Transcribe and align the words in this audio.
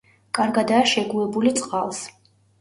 კარგადაა 0.37 0.87
შეგუებული 0.93 1.53
წყალს. 1.61 2.01